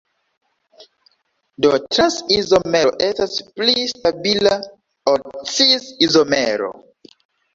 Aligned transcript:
Do 1.65 1.69
trans-izomero 1.95 2.93
estas 3.09 3.35
pli 3.61 3.85
stabila 3.91 4.55
ol 5.13 5.23
cis-izomero. 5.57 6.71